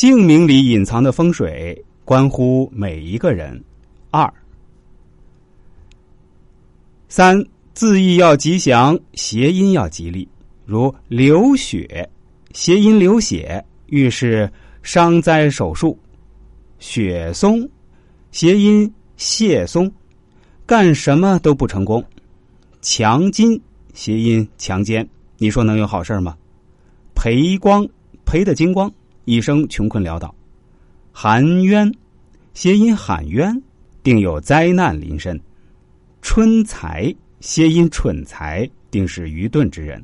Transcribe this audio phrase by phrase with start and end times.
[0.00, 3.60] 姓名里隐藏的风水，关乎每一个人。
[4.12, 4.32] 二、
[7.08, 10.28] 三字义要吉祥，谐音要吉利。
[10.64, 12.08] 如流血，
[12.52, 14.48] 谐音流血，预示
[14.84, 15.98] 伤灾手术；
[16.78, 17.68] 雪松，
[18.30, 19.90] 谐音谢松，
[20.64, 22.04] 干什么都不成功。
[22.80, 23.60] 强金，
[23.94, 25.08] 谐音强奸，
[25.38, 26.36] 你说能有好事吗？
[27.16, 27.84] 赔光，
[28.24, 28.88] 赔的精光，
[29.28, 30.34] 一生穷困潦倒。
[31.12, 31.92] 含冤，
[32.54, 33.62] 谐音喊冤，
[34.02, 35.38] 定有灾难临身。
[36.22, 40.02] 春才，谐音蠢才，定是愚钝之人。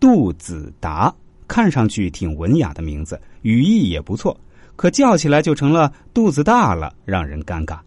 [0.00, 1.14] 杜子达
[1.46, 4.34] 看上去挺文雅的名字，语义也不错，
[4.76, 7.78] 可叫起来就成了肚子大了，让人尴尬。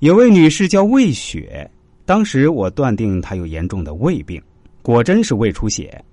[0.00, 1.70] 有位女士叫魏雪，
[2.04, 4.42] 当时我断定她有严重的胃病，
[4.82, 6.04] 果真是胃出血。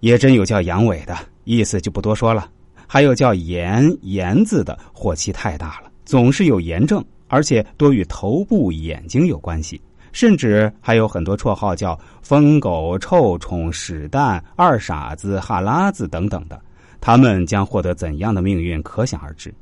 [0.00, 2.48] 也真有叫杨伟的，意思就不多说了。
[2.86, 9.80] 还有叫炎炎字的，火气太大了，总是有炎症，而且多与头部、眼睛有关系。
[10.12, 16.58] 甚至还有很多绰号，叫疯狗、臭虫、屎蛋、二傻子、哈拉子等等的。
[17.00, 19.52] 他们将获得怎样的命运，可想而知。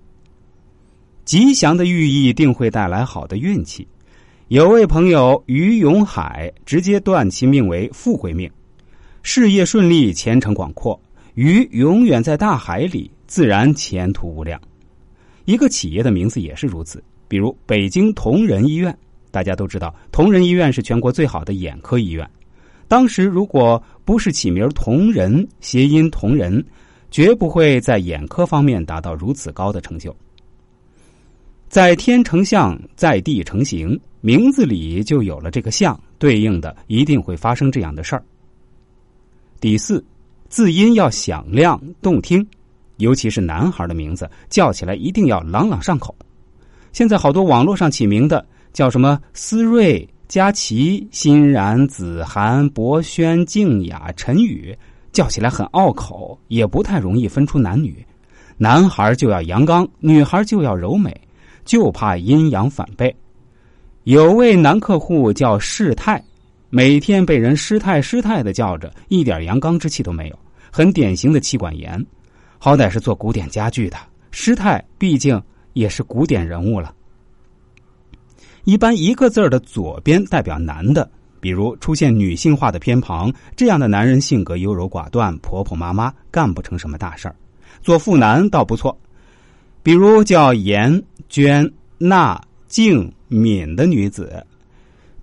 [1.24, 3.88] 吉祥的寓意定会带来好的运气。
[4.48, 8.48] 有位朋友于永海直接断其命为富贵命，
[9.27, 11.00] 事业顺利，前程广阔。
[11.33, 14.61] 鱼永远在大海里，自然前途无量。
[15.47, 18.95] 一个企业的名字也是如此，比如北京同仁医院。
[19.30, 22.28] 大家都知道，同仁医院是全国最好的眼科医院。
[22.86, 26.62] 当时如果不是起名同仁，谐音同仁，
[27.11, 30.14] 绝不会在眼科方面达到如此高的成就。
[31.70, 38.22] 在天成象，在地成形，名字里就有了这个象，对应的一定会发生这样的事儿。
[39.64, 40.04] 第四，
[40.50, 42.46] 字音要响亮动听，
[42.98, 46.14] 尤其是男孩的名字，叫起来一定要朗朗上口。
[46.92, 48.44] 现在好多网络上起名的。
[48.74, 49.18] 叫什么？
[49.32, 54.77] 思睿、佳琪、欣然、子涵、博轩、静雅、陈宇，
[55.12, 58.05] 叫起来很拗口，也不太容易分出男女。
[58.58, 61.18] 男孩就要阳刚，女孩就要柔美，
[61.64, 63.16] 就怕阴阳反背。
[64.02, 66.22] 有位男客户叫世泰，
[66.77, 70.36] 每天被人师太师太的叫着，一点阳刚之气都没有，
[70.73, 72.05] 很典型的妻管严。
[72.58, 73.96] 好歹是做古典家具的，
[74.33, 75.40] 师太毕竟
[75.74, 76.92] 也是古典人物了。
[78.64, 81.08] 一般一个字儿的左边代表男的，
[81.39, 87.36] 比如出现女性化的偏旁，这样的男人性格优柔寡断、婆婆妈妈，干不成什么大事儿。
[87.83, 88.98] 做妇男倒不错，
[89.80, 94.45] 比如叫严、娟、娜、静、敏的女子。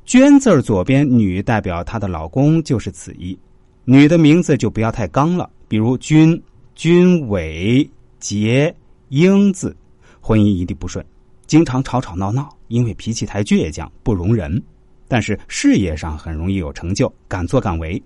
[0.05, 3.37] 娟字左边女代表她的老公就是此意，
[3.85, 6.41] 女的名字就不要太刚了，比如君、
[6.75, 7.89] 君伟、
[8.19, 8.73] 杰、
[9.09, 9.75] 英字，
[10.19, 11.05] 婚姻一定不顺。
[11.47, 14.61] 经常吵吵闹闹，因为脾气太倔强，不容人。
[15.07, 18.01] 但是事业上很容易有成就，敢作敢为。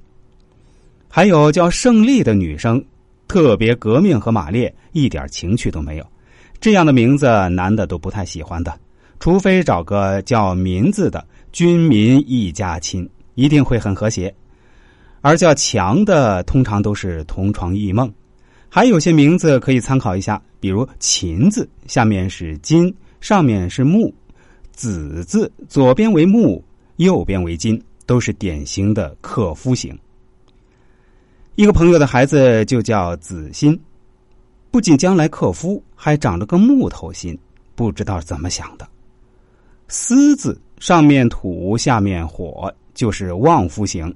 [1.07, 2.83] 还有叫胜利的女生，
[3.27, 6.05] 特别革命和马列，一点情趣都没有。
[6.59, 8.75] 这样的名字，男的都不太喜欢的，
[9.25, 14.31] 除非找个叫民字的，军民一家亲，一定会很和谐。
[15.21, 18.13] 而叫强的，通常都是同床异梦。
[18.69, 22.95] 还有些名字可以参考一下，比如秦字，下面是金。
[23.19, 24.13] 上面是木，
[24.71, 26.63] 子字左边为木，
[26.97, 29.97] 右边为金，都是典型的克夫型。
[31.55, 33.75] 一个朋友的孩子就叫子欣，
[34.69, 37.35] 不仅将来克夫，还长了个木头心，
[37.73, 38.87] 不知道怎么想的。
[39.87, 44.13] 思字上面土，下面火，就是旺夫型。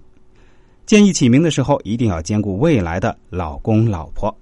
[0.85, 4.35] 建议起名的时候，一定要兼顾未来的老公老婆。